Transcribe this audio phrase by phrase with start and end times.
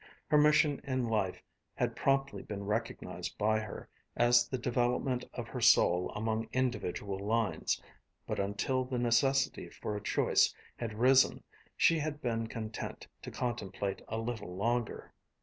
[0.31, 1.43] Her mission in life
[1.75, 7.79] had promptly been recognized by her as the development of her soul along individual lines,
[8.25, 11.43] but until the necessity for a choice had arisen
[11.77, 15.13] she had been content to contemplate a little longer.